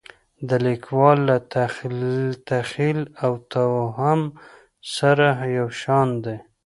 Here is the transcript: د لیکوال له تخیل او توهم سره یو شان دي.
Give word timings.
د 0.47 0.49
لیکوال 0.65 1.17
له 1.29 1.37
تخیل 2.51 2.99
او 3.23 3.31
توهم 3.53 4.21
سره 4.95 5.27
یو 5.57 5.67
شان 5.81 6.07
دي. 6.23 6.37